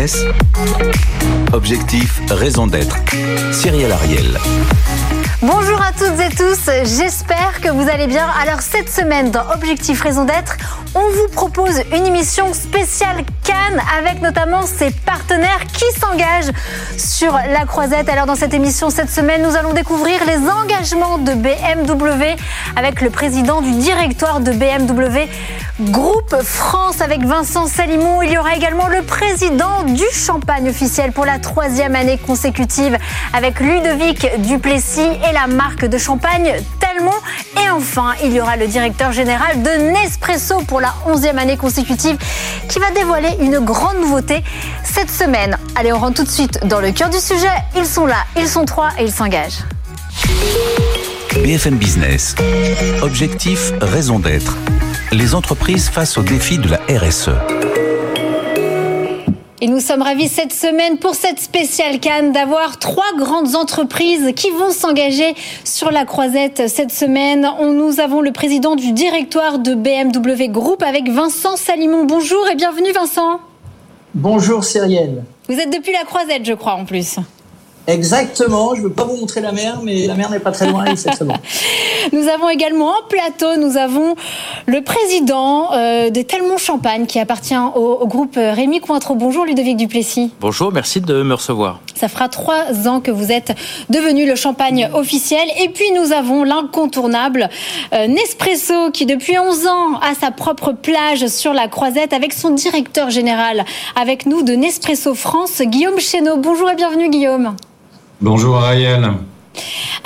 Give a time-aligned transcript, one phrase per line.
[0.00, 0.24] Business.
[1.52, 2.96] Objectif, raison d'être.
[3.52, 4.38] Cyril Ariel.
[5.42, 8.26] Bonjour à toutes et tous, j'espère que vous allez bien.
[8.40, 10.56] Alors cette semaine dans Objectif Raison d'être,
[10.94, 16.52] on vous propose une émission spéciale Cannes avec notamment ses partenaires qui s'engagent
[16.96, 18.08] sur la croisette.
[18.08, 22.36] Alors dans cette émission cette semaine, nous allons découvrir les engagements de BMW
[22.76, 25.28] avec le président du directoire de BMW
[25.80, 28.22] Groupe France avec Vincent Salimon.
[28.22, 32.98] Il y aura également le président du Champagne officiel pour la troisième année consécutive
[33.32, 36.52] avec Ludovic Duplessis et la marque de champagne
[37.56, 42.16] Et enfin, il y aura le directeur général de Nespresso pour la onzième année consécutive
[42.68, 44.42] qui va dévoiler une grande nouveauté
[44.84, 45.56] cette semaine.
[45.76, 47.48] Allez, on rentre tout de suite dans le cœur du sujet.
[47.76, 49.64] Ils sont là, ils sont trois et ils s'engagent.
[51.42, 52.34] BFM Business.
[53.02, 54.56] Objectif, raison d'être.
[55.12, 57.30] Les entreprises face aux défis de la RSE.
[59.62, 64.48] Et nous sommes ravis cette semaine pour cette spéciale Cannes d'avoir trois grandes entreprises qui
[64.52, 67.46] vont s'engager sur la croisette cette semaine.
[67.58, 72.04] On, nous avons le président du directoire de BMW Group avec Vincent Salimon.
[72.04, 73.40] Bonjour et bienvenue Vincent.
[74.14, 75.24] Bonjour Cyrielle.
[75.46, 77.16] Vous êtes depuis la croisette je crois en plus.
[77.86, 80.66] Exactement, je ne veux pas vous montrer la mer, mais la mer n'est pas très
[80.68, 81.34] loin et c'est très bon.
[82.12, 84.14] Nous avons également en plateau, nous avons
[84.66, 89.14] le président euh, des Telmont Champagne qui appartient au, groupe Rémi Cointreau.
[89.14, 90.32] Bonjour Ludovic Duplessis.
[90.40, 91.80] Bonjour, merci de me recevoir.
[91.94, 93.52] Ça fera trois ans que vous êtes
[93.90, 95.46] devenu le champagne officiel.
[95.60, 97.50] Et puis nous avons l'incontournable
[97.92, 102.50] euh, Nespresso qui depuis 11 ans a sa propre plage sur la croisette avec son
[102.50, 103.64] directeur général
[103.94, 106.38] avec nous de Nespresso France, Guillaume Chéneau.
[106.38, 107.54] Bonjour et bienvenue Guillaume.
[108.22, 109.12] Bonjour Ariel.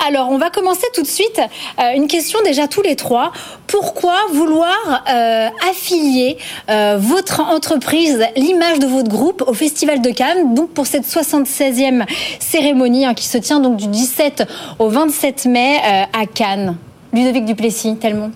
[0.07, 1.41] Alors, on va commencer tout de suite.
[1.79, 3.33] Euh, une question déjà tous les trois.
[3.67, 6.37] Pourquoi vouloir euh, affilier
[6.69, 12.05] euh, votre entreprise, l'image de votre groupe au Festival de Cannes, donc pour cette 76e
[12.39, 14.47] cérémonie hein, qui se tient donc du 17
[14.79, 15.81] au 27 mai
[16.13, 16.77] à Cannes
[17.11, 18.31] Ludovic Duplessis, tellement.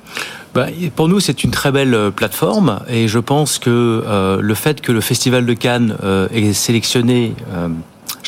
[0.53, 0.67] Bah,
[0.97, 4.99] pour nous, c'est une très belle plateforme et je pense que le fait que le
[4.99, 5.95] Festival de Cannes
[6.33, 7.33] ait sélectionné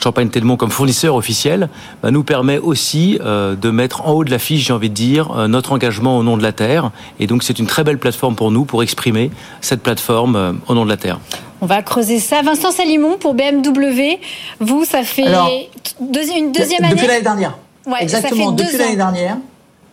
[0.03, 1.69] Champagne Telmont comme fournisseur officiel
[2.01, 5.31] bah, nous permet aussi euh, de mettre en haut de l'affiche, j'ai envie de dire,
[5.31, 6.91] euh, notre engagement au nom de la Terre.
[7.19, 9.31] Et donc c'est une très belle plateforme pour nous pour exprimer
[9.61, 11.19] cette plateforme euh, au nom de la Terre.
[11.61, 12.41] On va creuser ça.
[12.41, 14.17] Vincent Salimon pour BMW,
[14.59, 17.57] vous, ça fait une deuxième année Depuis l'année dernière.
[17.99, 19.37] Exactement, depuis l'année dernière.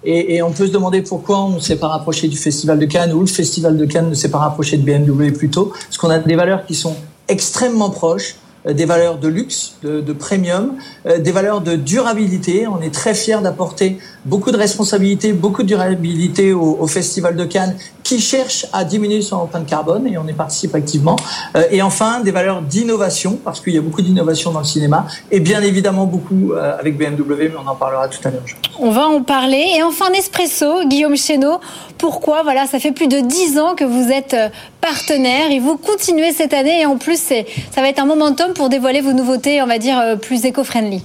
[0.04, 2.86] Et, et, on peut se demander pourquoi on ne s'est pas rapproché du Festival de
[2.86, 5.72] Cannes ou le Festival de Cannes ne s'est pas rapproché de BMW plus tôt.
[5.72, 6.94] Parce qu'on a des valeurs qui sont
[7.26, 8.36] extrêmement proches.
[8.68, 10.74] Euh, des valeurs de luxe, de, premium,
[11.06, 12.66] euh, des valeurs de durabilité.
[12.66, 17.44] On est très fiers d'apporter beaucoup de responsabilités, beaucoup de durabilité au, au, Festival de
[17.44, 21.16] Cannes qui cherche à diminuer son empreinte carbone et on y participe activement.
[21.56, 25.06] Euh, et enfin, des valeurs d'innovation parce qu'il y a beaucoup d'innovation dans le cinéma
[25.30, 28.42] et bien évidemment beaucoup avec BMW, mais on en parlera tout à l'heure.
[28.78, 29.64] On va en parler.
[29.76, 31.60] Et enfin, Nespresso, Guillaume Chéneau,
[31.98, 34.36] pourquoi Voilà, ça fait plus de dix ans que vous êtes
[34.81, 38.69] partenaire et vous continuez cette année et en plus, ça va être un momentum pour
[38.69, 41.03] dévoiler vos nouveautés, on va dire, euh, plus éco-friendly.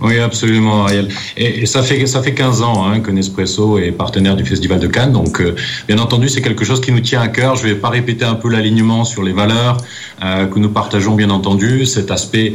[0.00, 1.08] Oui, absolument, Ariel.
[1.36, 4.86] Et, ça fait ça fait 15 ans hein, que Nespresso est partenaire du Festival de
[4.86, 5.12] Cannes.
[5.12, 5.54] Donc, euh,
[5.88, 7.56] bien entendu, c'est quelque chose qui nous tient à cœur.
[7.56, 9.78] Je ne vais pas répéter un peu l'alignement sur les valeurs
[10.24, 11.86] euh, que nous partageons, bien entendu.
[11.86, 12.54] Cet aspect,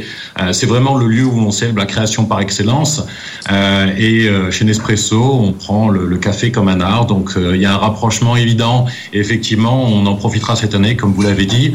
[0.52, 3.04] c'est vraiment le lieu où on célèbre la création par excellence.
[3.50, 7.06] et chez Nespresso, on prend le, le, café comme un art.
[7.06, 8.86] Donc, il y a un rapprochement évident.
[9.12, 11.72] Et effectivement, on en profitera cette année, comme vous l'avez dit,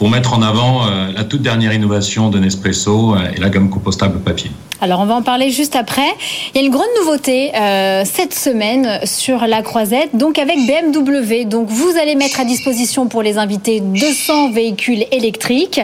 [0.00, 3.68] pour mettre en avant euh, la toute dernière innovation de Nespresso euh, et la gamme
[3.68, 4.50] compostable papier.
[4.82, 6.08] Alors on va en parler juste après.
[6.54, 11.44] Il y a une grande nouveauté euh, cette semaine sur la croisette, donc avec BMW.
[11.44, 15.82] Donc vous allez mettre à disposition pour les invités 200 véhicules électriques.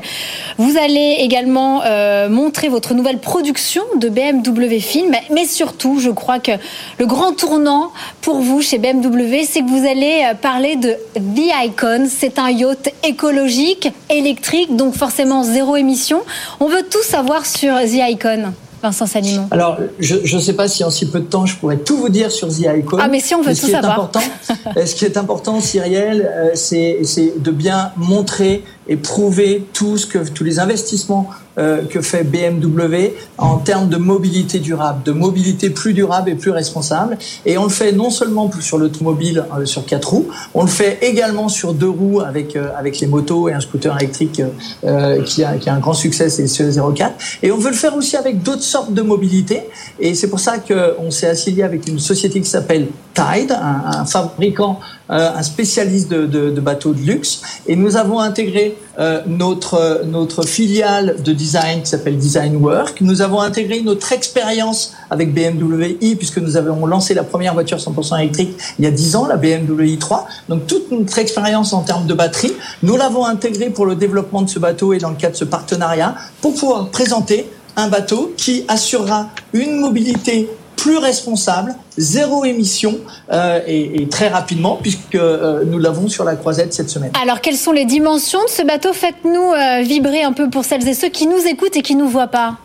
[0.56, 6.38] Vous allez également euh, montrer votre nouvelle production de BMW Film, mais surtout, je crois
[6.38, 6.52] que
[6.98, 7.92] le grand tournant
[8.22, 12.08] pour vous chez BMW, c'est que vous allez euh, parler de The Icon.
[12.08, 16.22] C'est un yacht écologique, électrique, donc forcément zéro émission.
[16.60, 18.54] On veut tout savoir sur The Icon.
[18.82, 19.06] Vincent
[19.50, 22.08] Alors, je ne sais pas si en si peu de temps, je pourrais tout vous
[22.08, 22.98] dire sur The Icon.
[23.00, 23.94] Ah, mais si on veut tout savoir.
[23.94, 24.20] Important,
[24.86, 30.18] ce qui est important, Cyrielle, euh, c'est de bien montrer et prouver tout ce que,
[30.28, 31.28] tous les investissements
[31.58, 36.50] euh, que fait BMW en termes de mobilité durable, de mobilité plus durable et plus
[36.50, 37.16] responsable.
[37.46, 40.98] Et on le fait non seulement sur l'automobile euh, sur quatre roues, on le fait
[41.00, 44.42] également sur deux roues avec euh, avec les motos et un scooter électrique
[45.24, 47.12] qui, a, qui a un grand succès, c'est le CE04.
[47.42, 49.62] Et on veut le faire aussi avec d'autres sortes de mobilité.
[49.98, 54.78] Et c'est pour ça qu'on s'est affilié avec une société qui s'appelle Tide, un fabricant,
[55.08, 57.42] un spécialiste de, bateaux de luxe.
[57.66, 63.00] Et nous avons intégré euh, notre notre filiale de design qui s'appelle Design Work.
[63.00, 67.78] Nous avons intégré notre expérience avec BMW i puisque nous avons lancé la première voiture
[67.78, 70.24] 100% électrique il y a 10 ans, la BMW i3.
[70.48, 74.48] Donc toute notre expérience en termes de batterie, nous l'avons intégrée pour le développement de
[74.48, 78.64] ce bateau et dans le cadre de ce partenariat pour pouvoir présenter un bateau qui
[78.68, 80.48] assurera une mobilité
[80.86, 82.94] plus responsable, zéro émission
[83.32, 87.10] euh, et, très rapidement puisque euh, nous l'avons sur la croisette cette semaine.
[87.20, 88.92] Alors quelles sont les dimensions de ce bateau?
[88.92, 92.08] Faites-nous euh, vibrer un peu pour celles et ceux qui nous écoutent et qui nous
[92.08, 92.58] voient pas.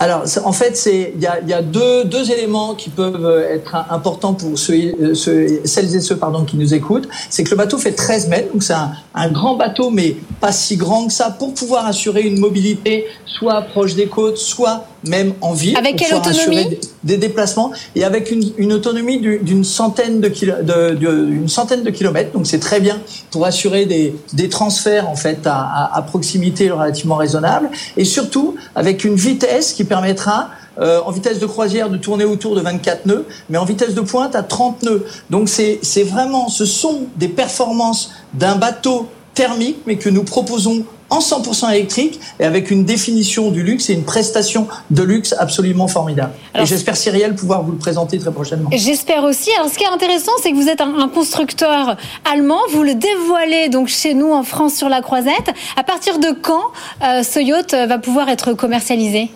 [0.00, 4.34] Alors, en fait, il y a, y a deux, deux, éléments qui peuvent être importants
[4.34, 7.08] pour ceux, ceux, celles et ceux pardon qui nous écoutent.
[7.30, 10.50] C'est que le bateau fait 13 mètres, donc c'est un, un, grand bateau, mais pas
[10.50, 15.34] si grand que ça, pour pouvoir assurer une mobilité soit proche des côtes, soit même
[15.40, 15.76] en ville.
[15.76, 20.94] Avec quelle autonomie des, des, déplacements et avec une, une autonomie d'une centaine de, de,
[20.94, 22.32] de, une centaine de kilomètres.
[22.32, 23.00] Donc c'est très bien
[23.30, 28.56] pour assurer des, des transferts en fait à, à, à proximité relativement raisonnable et surtout
[28.74, 33.04] avec une vitesse qui permettra euh, en vitesse de croisière de tourner autour de 24
[33.04, 35.04] nœuds, mais en vitesse de pointe à 30 nœuds.
[35.28, 41.18] Donc c'est vraiment, ce sont des performances d'un bateau thermique, mais que nous proposons en
[41.18, 46.32] 100% électrique et avec une définition du luxe et une prestation de luxe absolument formidable.
[46.54, 48.70] et j'espère, Cyrielle, pouvoir vous le présenter très prochainement.
[48.72, 49.50] J'espère aussi.
[49.58, 51.96] Alors, ce qui est intéressant, c'est que vous êtes un, constructeur
[52.32, 52.60] allemand.
[52.70, 55.52] Vous le dévoilez donc chez nous en France sur la Croisette.
[55.76, 59.30] À partir de quand euh, ce yacht va pouvoir être commercialisé?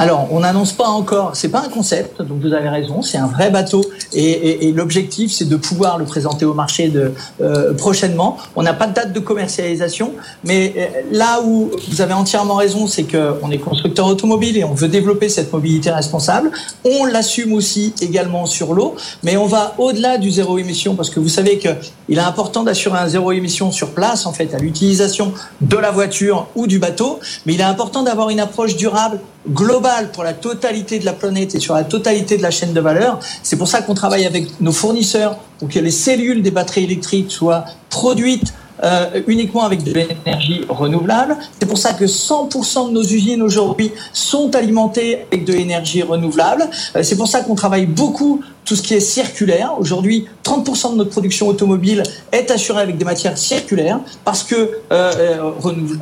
[0.00, 3.26] Alors, on n'annonce pas encore, c'est pas un concept, donc vous avez raison, c'est un
[3.26, 3.82] vrai bateau
[4.14, 7.12] et, et, et l'objectif c'est de pouvoir le présenter au marché de,
[7.42, 8.38] euh, prochainement.
[8.56, 10.12] On n'a pas de date de commercialisation,
[10.42, 14.72] mais euh, là où vous avez entièrement raison, c'est qu'on est constructeur automobile et on
[14.72, 16.50] veut développer cette mobilité responsable.
[16.86, 21.20] On l'assume aussi également sur l'eau, mais on va au-delà du zéro émission parce que
[21.20, 25.34] vous savez qu'il est important d'assurer un zéro émission sur place, en fait, à l'utilisation
[25.60, 30.10] de la voiture ou du bateau, mais il est important d'avoir une approche durable global
[30.12, 33.20] pour la totalité de la planète et sur la totalité de la chaîne de valeur.
[33.42, 37.30] C'est pour ça qu'on travaille avec nos fournisseurs pour que les cellules des batteries électriques
[37.30, 38.52] soient produites
[38.82, 41.36] euh, uniquement avec de l'énergie renouvelable.
[41.58, 46.64] C'est pour ça que 100% de nos usines aujourd'hui sont alimentées avec de l'énergie renouvelable.
[46.96, 49.74] Euh, c'est pour ça qu'on travaille beaucoup tout ce qui est circulaire.
[49.78, 52.02] Aujourd'hui, 30% de notre production automobile
[52.32, 55.50] est assurée avec des matières circulaires parce que, euh, euh,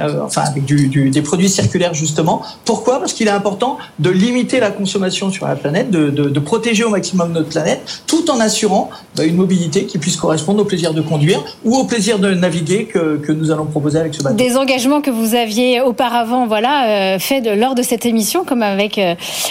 [0.00, 2.43] euh, enfin, avec des produits circulaires justement.
[2.64, 2.99] Pourquoi?
[2.99, 6.90] Parce qu'il est important de limiter la consommation sur la planète, de, de, protéger au
[6.90, 11.02] maximum notre planète, tout en assurant bah, une mobilité qui puisse correspondre au plaisir de
[11.02, 14.37] conduire ou au plaisir de naviguer que, que nous allons proposer avec ce bateau.
[14.37, 19.00] Des engagements que vous aviez auparavant, voilà, fait lors de cette émission, comme avec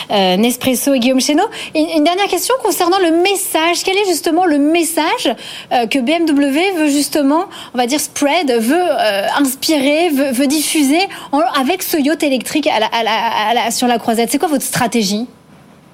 [0.10, 1.44] Nespresso et Guillaume Chéneau.
[1.76, 3.84] Une, une dernière question concernant le message.
[3.84, 5.34] Quel est justement le message
[5.72, 11.00] euh, que BMW veut justement, on va dire, spread, veut euh, inspirer, veut, diffuser
[11.56, 12.70] avec ce yacht électrique
[13.72, 14.32] sur la croisette?
[14.32, 15.28] C'est quoi votre stratégie?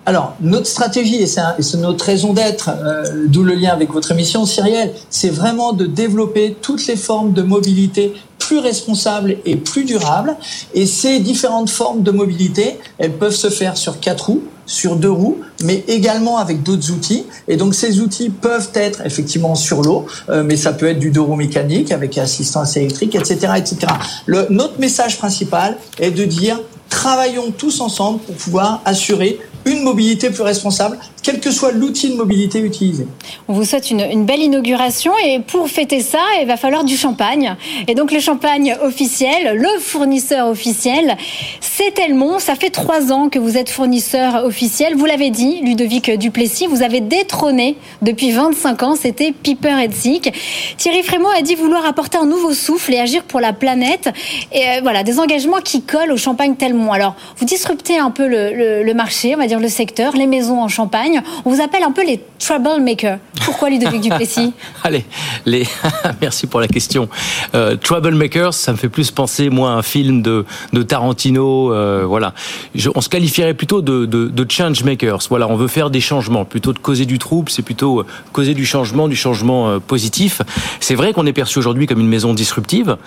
[0.06, 4.46] Alors, notre stratégie, et c'est notre raison d'être, euh, d'où le lien avec votre émission,
[4.46, 10.36] Cyrielle, c'est vraiment de développer toutes les formes de mobilité plus responsables et plus durables.
[10.74, 15.12] Et ces différentes formes de mobilité, elles peuvent se faire sur quatre roues, sur deux
[15.12, 17.26] roues, mais également avec d'autres outils.
[17.48, 21.12] Et donc ces outils peuvent être effectivement sur l'eau, euh, mais ça peut être du
[21.12, 23.78] deux roues mécanique avec assistance électrique, etc., etc.
[24.26, 30.30] Le, notre message principal est de dire travaillons tous ensemble pour pouvoir assurer une mobilité
[30.30, 33.08] plus responsable, quel que soit l'outil de mobilité utilisé.
[33.48, 37.56] On vous souhaite une, belle inauguration et pour fêter ça, il va falloir du champagne.
[37.88, 41.18] Et donc le champagne officiel, le fournisseur officiel,
[41.62, 42.40] c'est Telmont.
[42.40, 44.96] Ça fait trois ans que vous êtes fournisseur officiel.
[44.96, 50.34] Vous l'avez dit, Ludovic Duplessis, vous avez détrôné depuis 25 ans, c'était Piper Sick.
[50.78, 54.10] Thierry Frémaux a dit vouloir apporter un nouveau souffle et agir pour la planète.
[54.52, 56.92] Et euh, voilà, des engagements qui collent au champagne Telmont.
[56.92, 60.68] Alors, vous disruptez un peu le marché, on va dire le secteur, les maisons en
[60.68, 61.22] Champagne.
[61.46, 63.20] On vous appelle un peu les troublemakers.
[63.46, 64.54] Pourquoi Ludovic Duplessis?
[64.84, 65.06] Allez,
[65.46, 65.66] les...
[66.22, 67.10] merci pour la question.
[67.56, 71.74] Euh, troublemakers, ça me fait plus penser, moi, à un film de, de Tarantino.
[71.74, 72.34] Euh, voilà.
[72.76, 75.20] Je, on se qualifierait plutôt de, de, de changemakers.
[75.30, 76.46] Voilà, on veut faire des changements.
[76.46, 80.42] Plutôt de causer du trouble, c'est plutôt euh, causer du changement, du changement positif.
[80.80, 82.98] C'est vrai qu'on est perçu aujourd'hui comme une maison disruptive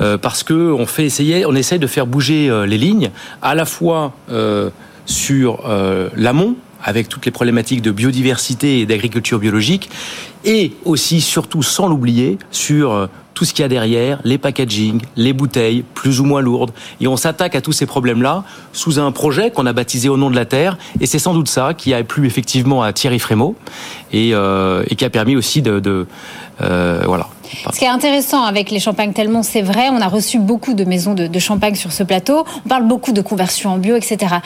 [0.00, 3.10] euh, parce que on fait essayer, on essaye de faire bouger les lignes,
[3.42, 4.12] à la fois
[5.10, 9.90] sur euh, l'amont, avec toutes les problématiques de biodiversité et d'agriculture biologique,
[10.44, 13.08] et aussi, surtout, sans l'oublier, sur
[13.40, 16.72] tout ce qu'il y a derrière, les packaging, les bouteilles, plus ou moins lourdes.
[17.00, 18.44] Et on s'attaque à tous ces problèmes-là
[18.74, 20.76] sous un projet qu'on a baptisé Au nom de la Terre.
[21.00, 23.56] Et c'est sans doute ça qui a plu effectivement à Thierry Frémaux
[24.12, 26.06] et, euh, qui a permis aussi de...
[26.60, 27.28] euh, voilà.
[27.72, 30.84] Ce qui est intéressant avec les champagnes Telmont, c'est vrai, on a reçu beaucoup de
[30.84, 32.44] maisons de, champagne sur ce plateau.
[32.64, 34.36] On parle beaucoup de conversion en bio, etc.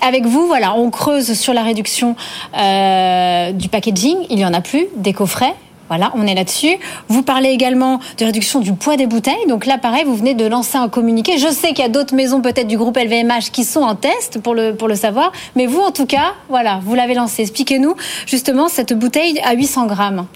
[0.00, 2.16] Avec vous, voilà, on creuse sur la réduction
[2.56, 4.16] euh, du packaging.
[4.30, 5.69] Il y en a plus, des coffrets.
[5.90, 6.76] Voilà, on est là-dessus.
[7.08, 9.48] Vous parlez également de réduction du poids des bouteilles.
[9.48, 11.36] Donc là, pareil, vous venez de lancer un communiqué.
[11.36, 14.40] Je sais qu'il y a d'autres maisons peut-être du groupe LVMH qui sont en test
[14.40, 15.32] pour le, pour le savoir.
[15.56, 17.42] Mais vous, en tout cas, voilà, vous l'avez lancé.
[17.42, 20.26] Expliquez-nous justement cette bouteille à 800 grammes.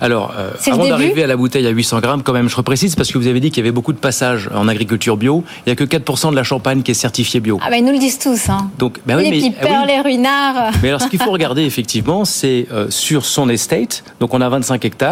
[0.00, 3.12] Alors, euh, avant d'arriver à la bouteille à 800 grammes, quand même, je reprécise parce
[3.12, 5.44] que vous avez dit qu'il y avait beaucoup de passages en agriculture bio.
[5.58, 7.60] Il n'y a que 4% de la champagne qui est certifiée bio.
[7.62, 8.48] Ah ben, ils nous le disent tous.
[8.48, 8.68] Hein.
[8.80, 10.72] Donc, oui, les mais, ah les ruinards.
[10.82, 14.02] Mais alors, ce qu'il faut regarder, effectivement, c'est euh, sur son estate.
[14.18, 15.03] Donc, on a 25 hectares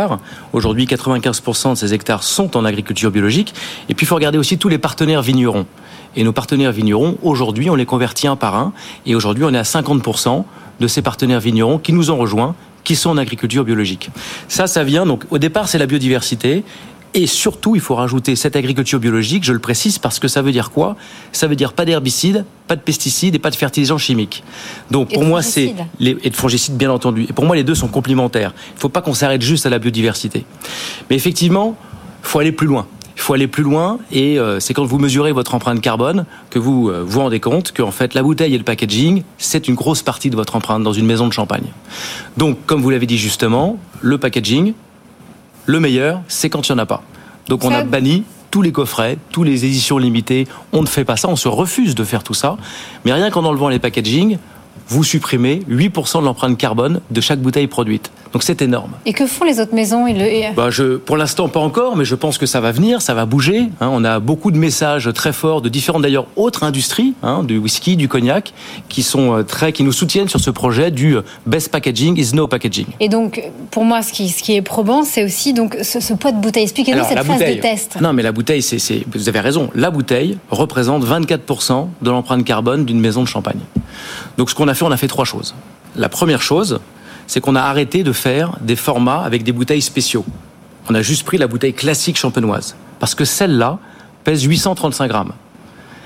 [0.53, 3.55] Aujourd'hui, 95% de ces hectares sont en agriculture biologique.
[3.89, 5.67] Et puis, il faut regarder aussi tous les partenaires vignerons.
[6.17, 8.73] Et nos partenaires vignerons, aujourd'hui, on les convertit un par un.
[9.07, 10.45] Et aujourd'hui, on est à 50%
[10.81, 14.11] de ces partenaires vignerons qui nous ont rejoints, qui sont en agriculture biologique.
[14.49, 16.65] Ça, ça vient, donc, au départ, c'est la biodiversité.
[17.15, 20.53] Et surtout, il faut rajouter cette agriculture biologique, je le précise, parce que ça veut
[20.53, 20.97] dire quoi?
[21.33, 24.43] Ça veut dire pas d'herbicides, pas de pesticides et pas de fertilisants chimiques.
[24.91, 27.27] Donc pour moi, c'est les et de fongicides bien entendu.
[27.29, 28.55] Et pour moi, les deux sont complémentaires.
[28.71, 30.47] Il ne faut pas qu'on s'arrête juste à la biodiversité.
[31.11, 31.77] Mais effectivement,
[32.23, 32.87] il faut aller plus loin.
[33.15, 36.59] Il faut aller plus loin et euh, c'est quand vous mesurez votre empreinte carbone que
[36.59, 40.03] vous euh, vous rendez compte qu'en fait la bouteille et le packaging, c'est une grosse
[40.03, 41.67] partie de votre empreinte dans une maison de champagne.
[42.39, 44.73] Donc comme vous l'avez dit justement, le packaging,
[45.67, 47.03] le meilleur, c'est quand il n'y en a pas.
[47.49, 50.47] Donc on a banni tous les coffrets, tous les éditions limitées.
[50.73, 52.57] On ne fait pas ça, on se refuse de faire tout ça.
[53.05, 54.39] Mais rien qu'en enlevant les packaging,
[54.89, 58.11] vous supprimez 8% de l'empreinte carbone de chaque bouteille produite.
[58.33, 58.93] Donc c'est énorme.
[59.07, 60.07] Et que font les autres maisons
[60.57, 63.27] bah, je, Pour l'instant, pas encore, mais je pense que ça va venir, ça va
[63.27, 63.69] bouger.
[63.81, 63.91] Hein.
[63.93, 67.97] on a beaucoup de messages très forts de différentes d'ailleurs autres industries, hein, du whisky,
[67.97, 68.53] du cognac,
[68.89, 72.35] qui sont euh, très, qui nous soutiennent sur ce projet du euh, best packaging is
[72.35, 72.87] no packaging.
[73.01, 76.33] Et donc, pour moi, ce qui, ce qui est probant, c'est aussi donc ce, poids
[76.33, 76.65] de bouteille.
[76.65, 78.01] Expliquez-nous cette phase de test.
[78.01, 79.71] Non, mais la bouteille, c'est, vous avez raison.
[79.75, 83.61] La bouteille représente 24% de l'empreinte carbone d'une maison de champagne.
[84.39, 85.55] Donc, ce a fait, on a fait trois choses.
[85.97, 86.81] La première chose,
[87.27, 90.25] c'est qu'on a arrêté de faire des formats avec des bouteilles spéciaux.
[90.89, 92.77] On a juste pris la bouteille classique champenoise.
[92.99, 93.79] Parce que celle-là
[94.25, 95.33] pèse 835 grammes.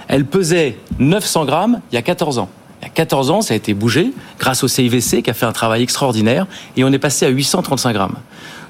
[0.09, 2.49] Elle pesait 900 grammes il y a 14 ans.
[2.81, 5.47] Il y a 14 ans, ça a été bougé grâce au CIVC qui a fait
[5.47, 6.47] un travail extraordinaire
[6.77, 8.17] et on est passé à 835 grammes.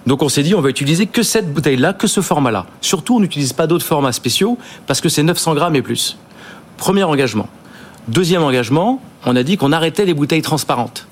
[0.06, 2.66] Donc on s'est dit, on va utiliser que cette bouteille-là, que ce format-là.
[2.80, 6.16] Surtout, on n'utilise pas d'autres formats spéciaux parce que c'est 900 grammes et plus.
[6.76, 7.48] Premier engagement.
[8.08, 11.06] Deuxième engagement, on a dit qu'on arrêtait les bouteilles transparentes.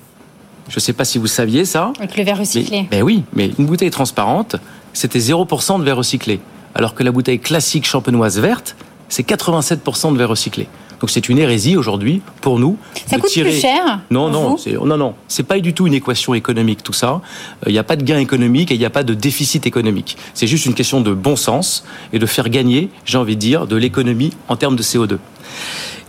[0.69, 1.93] Je ne sais pas si vous saviez ça.
[1.99, 2.87] Avec le verre recyclé.
[2.89, 4.55] ben oui, mais une bouteille transparente,
[4.93, 6.39] c'était 0% de verre recyclé.
[6.73, 8.75] Alors que la bouteille classique champenoise verte,
[9.09, 10.67] c'est 87% de verre recyclé.
[11.01, 12.77] Donc c'est une hérésie aujourd'hui pour nous.
[13.05, 14.55] Ça coûte plus cher Non, non,
[14.85, 15.13] non, non.
[15.27, 17.21] C'est pas du tout une équation économique tout ça.
[17.67, 20.17] Il n'y a pas de gain économique et il n'y a pas de déficit économique.
[20.33, 23.67] C'est juste une question de bon sens et de faire gagner, j'ai envie de dire,
[23.67, 25.17] de l'économie en termes de CO2.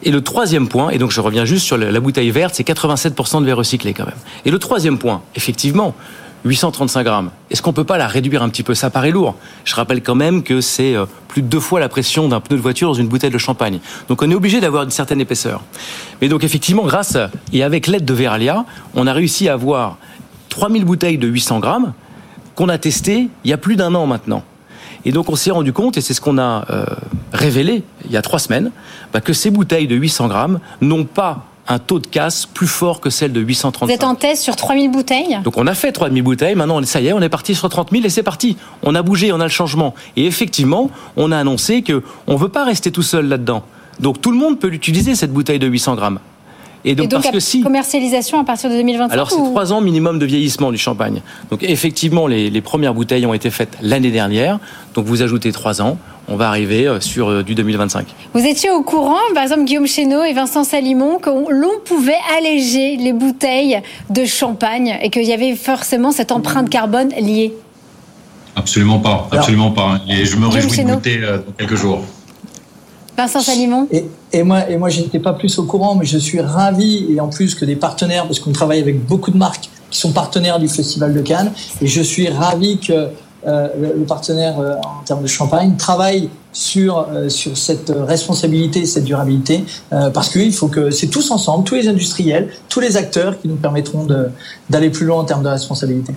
[0.06, 3.40] Et le troisième point, et donc je reviens juste sur la bouteille verte, c'est 87%
[3.40, 4.14] de verre recyclé quand même.
[4.44, 5.96] Et le troisième point, effectivement,
[6.44, 7.30] 835 grammes.
[7.50, 8.74] Est-ce qu'on peut pas la réduire un petit peu?
[8.74, 9.34] Ça paraît lourd.
[9.64, 12.56] Je rappelle quand même que c'est euh, plus de deux fois la pression d'un pneu
[12.56, 13.80] de voiture dans une bouteille de champagne.
[14.08, 15.64] Donc on est obligé d'avoir une certaine épaisseur.
[16.22, 17.18] Mais donc effectivement, grâce
[17.52, 19.98] et avec l'aide de Veralia, on a réussi à avoir
[20.50, 21.94] 3000 bouteilles de 800 grammes
[22.54, 24.44] qu'on a testées il y a plus d'un an maintenant.
[25.06, 26.84] Et donc on s'est rendu compte, et c'est ce qu'on a euh,
[27.32, 28.72] révélé il y a trois semaines,
[29.12, 33.00] bah, que ces bouteilles de 800 grammes n'ont pas un taux de casse plus fort
[33.00, 33.86] que celle de 835.
[33.86, 35.38] Vous êtes en test sur 3000 bouteilles?
[35.44, 37.92] Donc on a fait 3000 bouteilles, maintenant ça y est, on est parti sur 30
[37.92, 38.56] 000 et c'est parti.
[38.82, 39.94] On a bougé, on a le changement.
[40.16, 43.62] Et effectivement, on a annoncé qu'on ne veut pas rester tout seul là-dedans.
[44.00, 46.18] Donc tout le monde peut l'utiliser, cette bouteille de 800 grammes.
[46.84, 50.18] Et donc, parce que si, commercialisation à partir de 2025 Alors c'est trois ans minimum
[50.18, 51.20] de vieillissement du champagne.
[51.50, 54.58] Donc effectivement, les, les premières bouteilles ont été faites l'année dernière.
[54.94, 58.06] Donc vous ajoutez trois ans, on va arriver euh, sur euh, du 2025.
[58.34, 62.96] Vous étiez au courant, par exemple Guillaume Chéneau et Vincent Salimon, que l'on pouvait alléger
[62.96, 63.80] les bouteilles
[64.10, 67.54] de champagne et qu'il y avait forcément cette empreinte carbone liée?
[68.56, 70.00] Absolument pas, absolument pas.
[70.08, 72.02] Et je me réjouis de goûter euh, dans quelques jours.
[73.16, 76.18] Vincent Salimon et, et, moi, et moi je n'étais pas plus au courant, mais je
[76.18, 79.70] suis ravi, et en plus que des partenaires, parce qu'on travaille avec beaucoup de marques
[79.90, 83.08] qui sont partenaires du Festival de Cannes, et je suis ravi que
[83.46, 89.04] euh, le, partenaire euh, en termes de champagne travaille sur euh, sur cette responsabilité, cette
[89.04, 93.48] durabilité, parce qu'il faut que c'est tous ensemble, tous les industriels, tous les acteurs qui
[93.48, 94.06] nous permettront
[94.68, 96.12] d'aller plus loin en termes de responsabilité.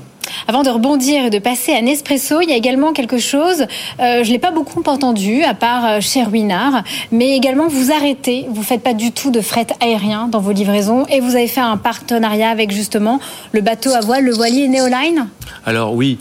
[0.48, 3.66] Avant de rebondir et de passer à Nespresso, il y a également quelque chose,
[4.00, 8.46] euh, je l'ai pas beaucoup entendu, à part euh, chez Ruinard, mais également vous arrêtez,
[8.50, 11.62] vous faites pas du tout de fret aérien dans vos livraisons et vous avez fait
[11.62, 13.20] un partenariat avec justement
[13.52, 15.28] le bateau à voile, le voilier Neoline?
[15.66, 16.18] Alors oui,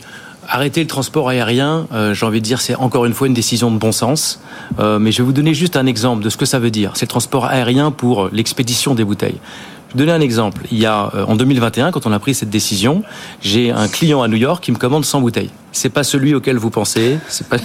[0.49, 3.71] arrêter le transport aérien, euh, j'ai envie de dire, c'est encore une fois une décision
[3.71, 4.41] de bon sens.
[4.79, 6.93] Mais je vais vous donner juste un exemple de ce que ça veut dire.
[6.95, 9.41] C'est le transport aérien pour l'expédition des bouteilles.
[9.91, 10.63] Je donner un exemple.
[10.71, 13.03] Il y a euh, en 2021, quand on a pris cette décision,
[13.41, 15.51] j'ai un client à New York qui me commande 100 bouteilles.
[15.73, 17.57] C'est pas celui auquel vous pensez, c'est pas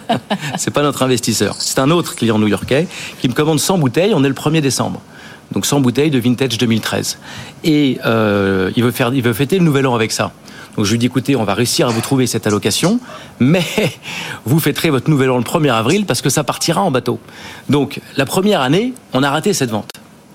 [0.58, 1.54] c'est pas notre investisseur.
[1.58, 2.86] C'est un autre client new-yorkais
[3.20, 4.12] qui me commande 100 bouteilles.
[4.14, 5.00] On est le 1er décembre.
[5.52, 7.18] Donc 100 bouteilles de vintage 2013.
[7.64, 10.32] Et euh, il veut faire, il veut fêter le nouvel an avec ça.
[10.76, 13.00] Donc je lui dis écoutez, on va réussir à vous trouver cette allocation,
[13.40, 13.64] mais
[14.44, 17.18] vous fêterez votre nouvel an le 1er avril parce que ça partira en bateau.
[17.70, 19.88] Donc la première année, on a raté cette vente.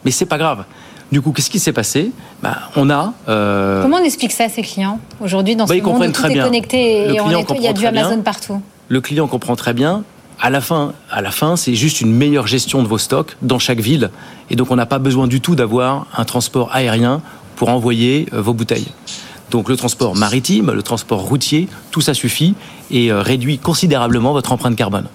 [0.03, 0.65] Mais c'est pas grave.
[1.11, 2.11] Du coup, qu'est-ce qui s'est passé?
[2.41, 3.13] Bah, On a.
[3.29, 3.81] Euh...
[3.81, 6.37] Comment on explique ça à ses clients aujourd'hui dans bah, ce monde où tout est
[6.39, 8.61] connecté et il y a du Amazon partout?
[8.87, 10.03] Le client comprend très bien.
[10.41, 13.57] À la fin, à la fin, c'est juste une meilleure gestion de vos stocks dans
[13.57, 14.09] chaque ville,
[14.49, 17.21] et donc on n'a pas besoin du tout d'avoir un transport aérien
[17.55, 18.89] pour envoyer euh, vos bouteilles.
[19.49, 22.53] Donc le transport maritime, le transport routier, tout ça suffit
[22.91, 25.07] et euh, réduit considérablement votre empreinte carbone.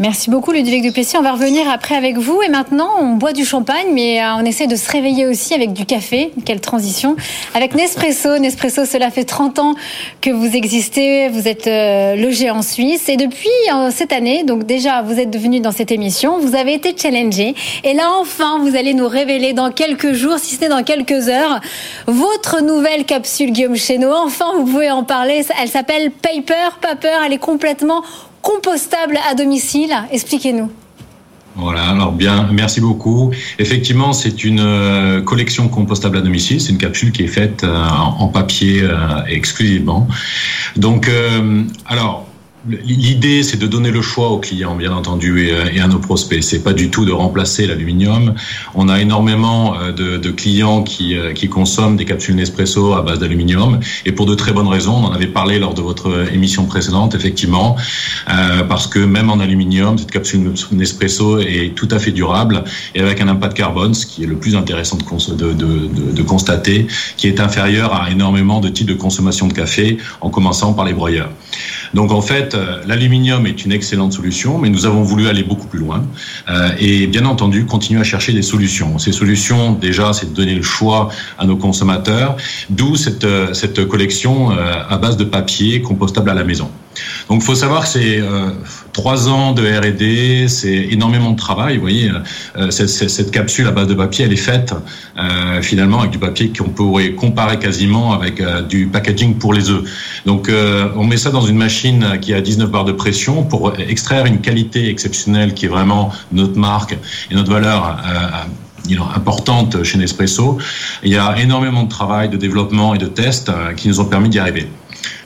[0.00, 1.16] Merci beaucoup Ludovic Duplessis.
[1.16, 2.42] On va revenir après avec vous.
[2.42, 5.72] Et maintenant, on boit du champagne, mais euh, on essaie de se réveiller aussi avec
[5.72, 6.32] du café.
[6.44, 7.14] Quelle transition.
[7.54, 8.38] Avec Nespresso.
[8.40, 9.74] Nespresso, cela fait 30 ans
[10.20, 11.28] que vous existez.
[11.28, 13.08] Vous êtes euh, logé en Suisse.
[13.08, 16.40] Et depuis euh, cette année, donc déjà, vous êtes venu dans cette émission.
[16.40, 17.54] Vous avez été challengé.
[17.84, 21.28] Et là, enfin, vous allez nous révéler dans quelques jours, si ce n'est dans quelques
[21.28, 21.60] heures,
[22.08, 24.12] votre nouvelle capsule Guillaume Chéneau.
[24.12, 25.46] Enfin, vous pouvez en parler.
[25.62, 26.80] Elle s'appelle Paper.
[26.80, 28.02] Paper, elle est complètement
[28.44, 29.92] compostable à domicile.
[30.12, 30.70] Expliquez-nous.
[31.56, 33.32] Voilà, alors bien, merci beaucoup.
[33.58, 36.60] Effectivement, c'est une euh, collection compostable à domicile.
[36.60, 37.86] C'est une capsule qui est faite euh,
[38.18, 40.08] en papier euh, exclusivement.
[40.76, 41.08] Donc,
[41.86, 42.26] alors,
[42.66, 46.42] L'idée, c'est de donner le choix aux clients, bien entendu, et, euh, à nos prospects.
[46.42, 48.34] C'est pas du tout de remplacer l'aluminium.
[48.74, 53.18] On a énormément euh, de, clients qui, euh, qui consomment des capsules Nespresso à base
[53.18, 54.94] d'aluminium, et pour de très bonnes raisons.
[54.94, 57.76] On en avait parlé lors de votre émission précédente, effectivement,
[58.68, 63.20] parce que même en aluminium, cette capsule Nespresso est tout à fait durable et avec
[63.20, 67.94] un impact carbone, ce qui est le plus intéressant de, de constater, qui est inférieur
[67.94, 71.30] à énormément de types de consommation de café, en commençant par les broyeurs.
[71.94, 75.66] Donc en fait, euh, l'aluminium est une excellente solution, mais nous avons voulu aller beaucoup
[75.66, 76.04] plus loin
[76.48, 78.98] euh, et bien entendu continuer à chercher des solutions.
[78.98, 82.36] Ces solutions, déjà, c'est de donner le choix à nos consommateurs,
[82.70, 86.70] d'où cette, euh, cette collection à base de papier compostable à la maison.
[87.28, 88.50] Donc, il faut savoir que c'est euh,
[88.92, 91.76] trois ans de R&D, c'est énormément de travail.
[91.76, 92.10] Vous voyez,
[92.56, 94.74] euh, cette, cette, capsule à base de papier, elle est faite
[95.18, 99.82] euh, finalement avec du papier qu'on pourrait comparer quasiment avec du packaging pour les œufs.
[100.26, 100.50] Donc,
[100.96, 104.40] on met ça dans une machine qui a 19 barres de pression pour extraire une
[104.40, 106.96] qualité exceptionnelle qui est vraiment notre marque
[107.30, 107.98] et notre valeur
[109.14, 110.58] importante chez Nespresso.
[111.02, 114.28] Il y a énormément de travail, de développement et de tests qui nous ont permis
[114.28, 114.68] d'y arriver.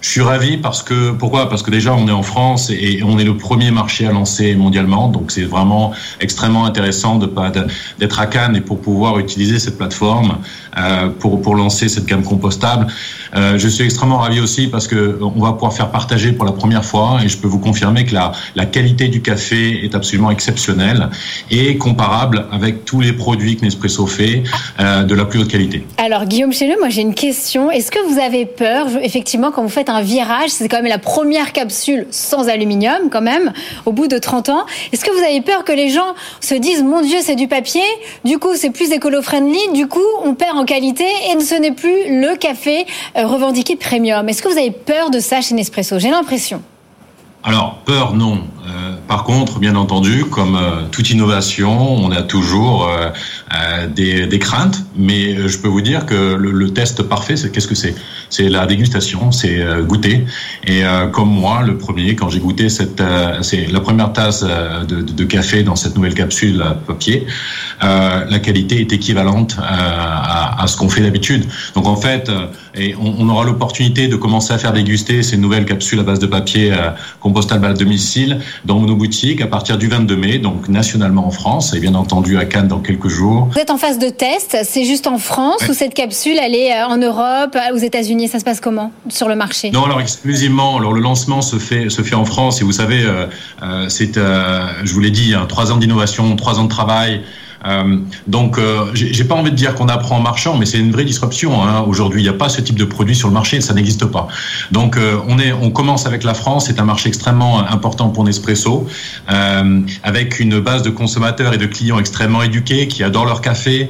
[0.01, 1.49] Je suis ravi parce que pourquoi?
[1.49, 4.55] Parce que déjà on est en France et on est le premier marché à lancer
[4.55, 10.39] mondialement, donc c'est vraiment extrêmement intéressant d'être à Cannes et pour pouvoir utiliser cette plateforme
[10.77, 12.87] euh, pour pour lancer cette gamme compostable.
[13.37, 16.53] Euh, je suis extrêmement ravi aussi parce que on va pouvoir faire partager pour la
[16.53, 20.31] première fois et je peux vous confirmer que la la qualité du café est absolument
[20.31, 21.11] exceptionnelle
[21.51, 24.45] et comparable avec tous les produits que Nespresso fait
[24.81, 25.85] euh, de la plus haute qualité.
[25.99, 27.71] Alors Guillaume Chéleux, moi j'ai une question.
[27.71, 30.51] Est-ce que vous avez peur effectivement quand vous faites un virage.
[30.51, 33.53] C'est quand même la première capsule sans aluminium, quand même,
[33.87, 34.67] au bout de 30 ans.
[34.93, 37.83] Est-ce que vous avez peur que les gens se disent, mon Dieu, c'est du papier,
[38.25, 42.21] du coup, c'est plus écolo-friendly, du coup, on perd en qualité et ce n'est plus
[42.21, 44.29] le café euh, revendiqué premium.
[44.29, 45.99] Est-ce que vous avez peur de ça chez Nespresso?
[45.99, 46.63] J'ai l'impression.
[47.49, 48.43] Alors, peur, non.
[48.67, 54.85] Euh, par contre, bien entendu, comme euh, toute innovation, on a toujours euh, des, craintes,
[54.95, 57.95] mais je peux vous dire que le, test parfait, c'est qu'est-ce que c'est?
[58.29, 60.27] C'est la dégustation, c'est goûter.
[60.67, 60.83] Et
[61.13, 63.03] comme moi, le premier, quand j'ai goûté cette,
[63.41, 67.27] c'est la première tasse de, café dans cette nouvelle capsule papier,
[67.81, 71.47] la qualité est équivalente à, à ce qu'on fait d'habitude.
[71.75, 72.31] Donc en fait,
[72.79, 76.19] et on, on aura l'opportunité de commencer à faire déguster ces nouvelles capsules à base
[76.19, 76.73] de papier
[77.21, 81.75] compostable à domicile dans nos boutiques à partir du 22 mai, donc nationalement en France
[81.75, 83.49] et bien entendu à Cannes dans quelques jours.
[83.53, 86.73] Vous êtes en phase de test, c'est juste en France ou cette capsule elle est
[86.73, 89.71] euh, en Europe, aux États-Unis, ça se passe comment sur le marché?
[89.71, 93.03] Non, alors exclusivement, alors le lancement se fait se fait en France et vous savez,
[93.05, 93.27] euh,
[93.63, 97.23] euh c'est, euh, je vous l'ai dit, hein, trois ans d'innovation, trois ans de travail.
[98.27, 98.59] Donc,
[98.95, 101.63] j'ai pas envie de dire qu'on apprend en marchant, mais c'est une vraie disruption.
[101.63, 101.85] Hein.
[101.87, 104.29] Aujourd'hui, il n'y a pas ce type de produit sur le marché, ça n'existe pas.
[104.71, 106.67] Donc, on est, on commence avec la France.
[106.67, 108.87] C'est un marché extrêmement important pour Nespresso,
[109.27, 113.89] avec une base de consommateurs et de clients extrêmement éduqués qui adorent leur café.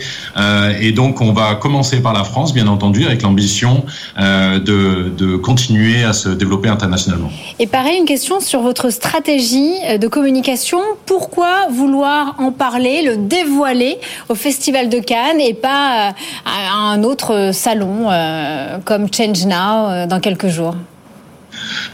[0.81, 3.85] et donc, on va commencer par la France, bien entendu, avec l'ambition
[4.19, 7.31] de, continuer à se développer internationalement.
[7.59, 10.79] Et pareil, une question sur votre stratégie euh, de communication.
[11.07, 13.17] Pourquoi vouloir en parler, le
[13.59, 16.12] dévoiler au Festival de Cannes et pas euh,
[16.44, 20.77] à un autre salon euh, comme Change Now dans quelques jours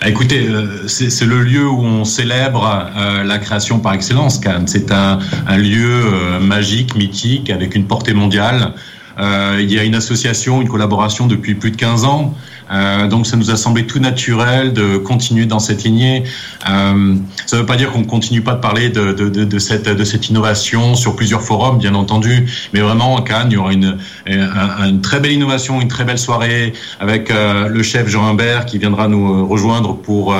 [0.02, 0.46] ah, Écoutez,
[0.88, 2.90] c'est le lieu où on célèbre
[3.24, 4.66] la création par excellence, Cannes.
[4.66, 5.18] C'est un,
[5.56, 6.02] lieu
[6.40, 8.72] magique, mythique, avec une portée mondiale.
[9.18, 12.34] il y a une association, une collaboration depuis plus de 15 ans.
[12.70, 16.24] Euh, donc ça nous a semblé tout naturel de continuer dans cette lignée.
[16.68, 17.14] Euh,
[17.46, 21.42] ça ne veut pas dire qu'on continue pas de parler de, cette, innovation sur plusieurs
[21.42, 23.98] forums, bien entendu, mais vraiment en Cannes, il y aura une,
[25.02, 29.08] très belle innovation, une très belle soirée avec euh, le chef Jean Humbert qui viendra
[29.08, 30.34] nous rejoindre pour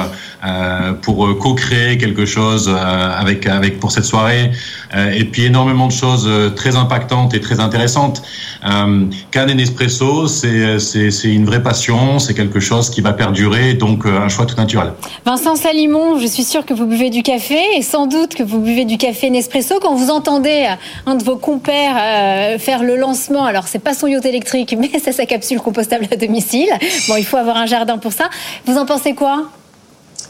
[1.01, 4.51] pour co-créer quelque chose avec pour cette soirée.
[4.95, 8.23] et puis énormément de choses très impactantes et très intéressantes.
[8.63, 14.21] Cannes et Nespresso, c'est une vraie passion c'est quelque chose qui va perdurer, donc euh,
[14.21, 14.93] un choix tout naturel.
[15.25, 18.61] Vincent Salimon, je suis sûr que vous buvez du café et sans doute que vous
[18.61, 19.81] buvez du café Nespresso.
[19.81, 23.95] Quand vous entendez euh, un de vos compères euh, faire le lancement, alors c'est pas
[23.95, 26.69] son yacht électrique, mais c'est sa capsule compostable à domicile.
[27.09, 28.29] Bon, il faut avoir un jardin pour ça.
[28.67, 29.45] Vous en pensez quoi?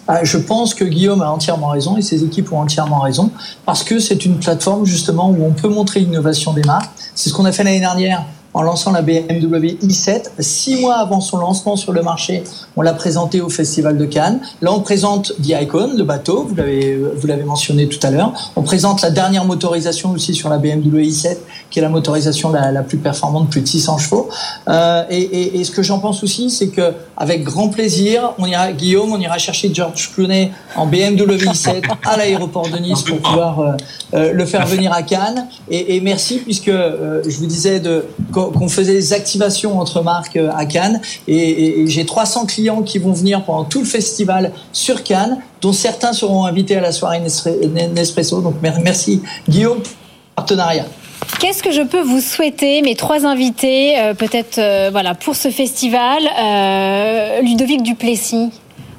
[0.06, 3.30] Ah, je pense que Guillaume a entièrement raison et ses équipes ont entièrement raison
[3.64, 6.90] parce que c'est une plateforme justement où on peut montrer l'innovation des marques.
[7.14, 10.30] C'est ce qu'on a fait l'année dernière en lançant la BMW i7.
[10.38, 12.44] Six mois avant son lancement sur le marché,
[12.76, 14.40] on l'a présenté au Festival de Cannes.
[14.62, 18.32] Là, on présente The Icon, le bateau, vous l'avez, vous l'avez mentionné tout à l'heure.
[18.56, 21.36] On présente la dernière motorisation aussi sur la BMW i7,
[21.70, 24.28] qui est la motorisation la, plus performante, plus de 600 chevaux.
[24.68, 29.12] Euh, et, ce que j'en pense aussi, c'est que avec grand plaisir, on ira, Guillaume,
[29.12, 33.72] on ira chercher George Clooney en BMW i7 à l'aéroport de Nice pour pouvoir euh,
[34.14, 35.46] euh, le faire venir à Cannes.
[35.70, 38.04] Et, merci, puisque euh, je vous disais de
[38.50, 41.00] qu'on faisait des activations entre marques euh, à Cannes.
[41.28, 46.12] Et, j'ai 300 clients qui vont venir pendant tout le festival sur Cannes, dont certains
[46.12, 48.40] seront invités à la soirée Nespresso.
[48.40, 49.80] Donc merci Guillaume,
[50.34, 50.86] partenariat.
[51.40, 55.50] Qu'est-ce que je peux vous souhaiter, mes trois invités, euh, peut-être euh, voilà pour ce
[55.50, 56.22] festival
[57.42, 58.50] Ludovic Duplessis?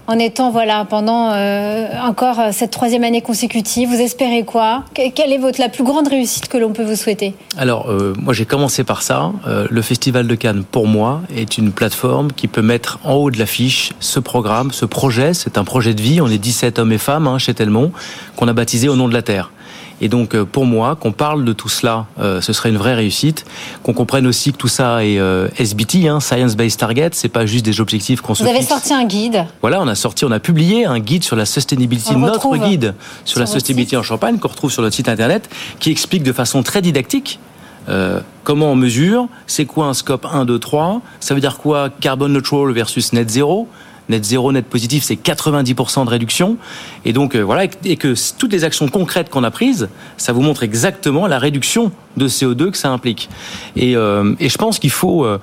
[0.07, 4.83] En étant voilà pendant euh, encore cette troisième année consécutive Vous espérez quoi?
[4.93, 7.33] Quelle est votre la plus grande réussite que l'on peut vous souhaiter?
[7.57, 9.31] Alors euh, moi j'ai commencé par ça.
[9.47, 13.31] Euh, le Festival de Cannes pour moi est une plateforme qui peut mettre en haut
[13.31, 15.33] de l'affiche ce programme, ce projet.
[15.33, 16.21] C'est un projet de vie.
[16.21, 17.91] On est 17 hommes et femmes hein, chez Telmont
[18.35, 19.51] qu'on a baptisé au nom de la Terre.
[20.01, 22.95] Et donc, euh, pour moi, qu'on parle de tout cela, euh, ce serait une vraie
[22.95, 23.45] réussite.
[23.83, 27.09] Qu'on comprenne aussi que tout ça est euh, SBT, hein, Science Based Target.
[27.13, 29.45] C'est pas juste des objectifs qu'on se Vous avez sorti un guide.
[29.61, 33.39] Voilà, on a sorti, on a publié un guide sur la sustainability, notre guide sur,
[33.39, 36.81] la sustainability en Champagne, qu'on retrouve sur notre site internet, qui explique de façon très
[36.81, 37.39] didactique
[37.87, 41.89] euh, comment on mesure, c'est quoi un scope 1, 2, 3, ça veut dire quoi
[41.89, 43.67] carbon neutral versus net zéro,
[44.09, 46.57] net zéro, net positif, c'est 90% de réduction.
[47.05, 50.41] Et donc, euh, voilà, et que toutes les actions concrètes qu'on a prises, ça vous
[50.41, 53.29] montre exactement la réduction de CO2 que ça implique.
[53.75, 55.25] Et, euh, et je pense qu'il faut...
[55.25, 55.39] Euh,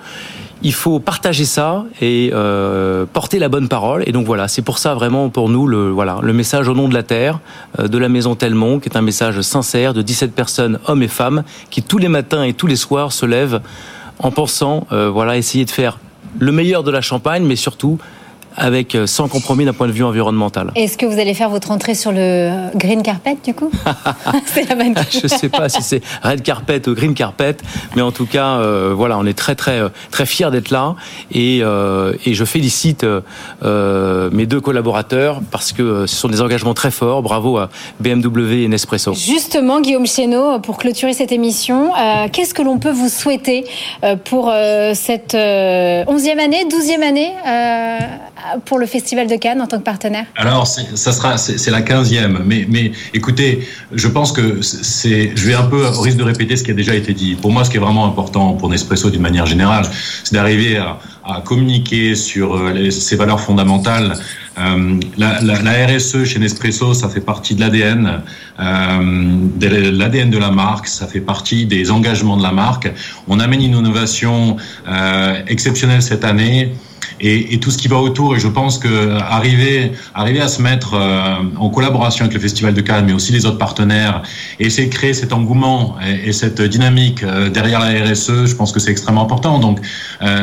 [0.65, 2.31] il faut partager ça et
[3.13, 4.05] porter la bonne parole.
[4.07, 6.89] Et donc voilà, c'est pour ça vraiment pour nous le voilà le message au nom
[6.89, 7.41] de la terre
[7.81, 11.43] de la maison Telmont, qui est un message sincère de 17 personnes, hommes et femmes,
[11.71, 13.61] qui tous les matins et tous les soirs se lèvent
[14.21, 15.99] en pensant voilà essayer de faire
[16.39, 17.99] le meilleur de la Champagne, mais surtout
[18.57, 20.73] avec euh, sans compromis d'un point de vue environnemental.
[20.75, 23.71] Est-ce que vous allez faire votre entrée sur le green carpet du coup
[24.47, 24.95] C'est la bonne.
[25.11, 27.57] Je ne sais pas si c'est red carpet ou green carpet,
[27.97, 30.95] mais en tout cas, euh, voilà, on est très très euh, très fiers d'être là
[31.31, 36.75] et, euh, et je félicite euh, mes deux collaborateurs parce que ce sont des engagements
[36.75, 37.23] très forts.
[37.23, 39.15] Bravo à BMW et Nespresso.
[39.15, 41.93] Justement, Guillaume Chéneau, pour clôturer cette émission,
[42.33, 43.65] qu'est-ce que l'on peut vous souhaiter
[44.25, 44.53] pour
[44.95, 47.33] cette onzième année, douzième année
[48.65, 52.43] pour le Festival de Cannes en tant que partenaire Alors, ça sera, c'est la quinzième.
[52.45, 56.57] Mais, mais écoutez, je pense que c'est, je vais un peu au risque de répéter
[56.57, 57.35] ce qui a déjà été dit.
[57.35, 59.85] Pour moi, ce qui est vraiment important pour Nespresso d'une manière générale,
[60.25, 60.99] c'est d'arriver à,
[61.45, 64.19] communiquer sur euh, ces valeurs fondamentales.
[64.59, 68.23] Euh, la, RSE chez Nespresso, ça fait partie de l'ADN,
[68.61, 72.93] euh, de l'ADN de la marque, ça fait partie des engagements de la marque.
[73.29, 74.57] On amène une innovation
[74.89, 76.75] euh, exceptionnelle cette année.
[77.23, 78.37] Et, et, tout ce qui va autour.
[78.37, 80.95] Et je pense que arriver, arriver à se mettre
[81.57, 84.23] en collaboration avec le Festival de Cannes, mais aussi les autres partenaires,
[84.59, 88.73] et essayer de créer cet engouement et, et cette dynamique derrière la RSE, je pense
[88.73, 89.59] que c'est extrêmement important.
[89.59, 89.79] Donc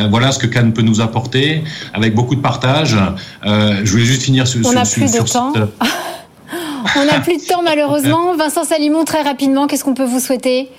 [0.10, 1.64] voilà ce que Cannes peut nous apporter,
[1.94, 2.96] avec beaucoup de partage.
[3.44, 5.54] je voulais juste finir sur, On sur, plus de temps.
[6.96, 8.36] On n'a plus de temps malheureusement.
[8.38, 10.70] Vincent Salimon, très rapidement, qu'est-ce qu'on peut vous souhaiter?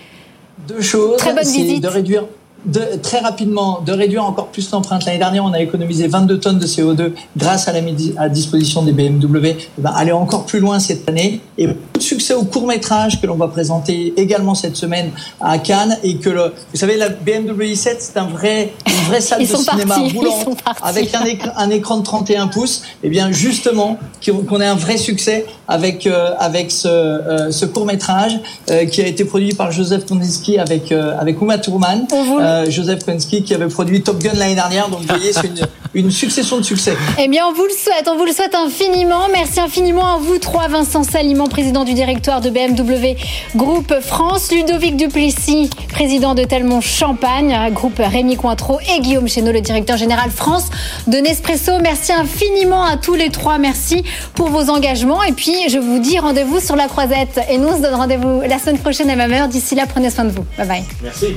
[0.68, 1.18] Deux choses.
[1.18, 1.82] Très bonne visite.
[1.82, 2.24] De réduire
[2.64, 5.04] de, très rapidement de réduire encore plus l'empreinte.
[5.04, 7.80] L'année dernière, on a économisé 22 tonnes de CO2 grâce à la,
[8.18, 9.46] à disposition des BMW.
[9.46, 11.68] Eh ben, aller encore plus loin cette année et
[11.98, 16.30] succès au court métrage que l'on va présenter également cette semaine à Cannes et que
[16.30, 20.56] le, vous savez, la BMW i7 c'est un vrai, une vraie salle de cinéma roulant
[20.82, 22.82] avec un écran, un écran de 31 pouces.
[23.02, 27.64] Et eh bien justement qu'on ait un vrai succès avec euh, avec ce, euh, ce
[27.64, 28.38] court métrage
[28.70, 32.06] euh, qui a été produit par Joseph Kondinsky avec avec Uma Thurman.
[32.50, 34.88] Euh, Joseph Pensky qui avait produit Top Gun l'année dernière.
[34.88, 35.60] Donc vous voyez, c'est une,
[35.94, 36.96] une, succession de succès.
[37.18, 39.28] Eh bien, on vous le souhaite, on vous le souhaite infiniment.
[39.32, 43.16] Merci infiniment à vous trois, Vincent Saliment, président du directoire de BMW
[43.54, 49.60] Groupe France, Ludovic Duplessis, président de Telmont Champagne, groupe Rémi Cointreau et Guillaume Chéneau, le
[49.60, 50.70] directeur général France
[51.06, 51.78] de Nespresso.
[51.80, 53.58] Merci infiniment à tous les trois.
[53.58, 54.02] Merci
[54.34, 55.22] pour vos engagements.
[55.22, 57.40] Et puis, je vous dis rendez-vous sur la croisette.
[57.48, 59.48] Et nous, on se donne rendez-vous la semaine prochaine à même heure.
[59.48, 60.44] D'ici là, prenez soin de vous.
[60.58, 60.84] Bye bye.
[61.02, 61.36] Merci.